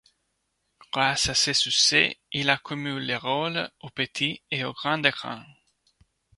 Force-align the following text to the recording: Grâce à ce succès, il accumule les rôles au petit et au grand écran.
Grâce 0.91 1.29
à 1.29 1.35
ce 1.35 1.53
succès, 1.53 2.17
il 2.31 2.49
accumule 2.49 3.03
les 3.03 3.15
rôles 3.17 3.69
au 3.81 3.91
petit 3.91 4.41
et 4.49 4.63
au 4.63 4.73
grand 4.73 5.03
écran. 5.05 5.43